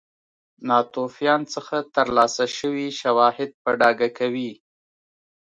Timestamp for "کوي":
4.19-4.51